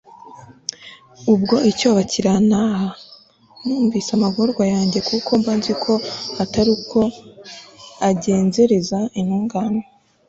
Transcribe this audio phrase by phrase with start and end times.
[1.33, 2.89] ubwo icyoba kirantaha,
[3.65, 5.93] nibutse amagorwa yanjye, kuko mba nzi ko
[6.43, 6.99] atari uko
[8.09, 9.81] ugenzereza intungane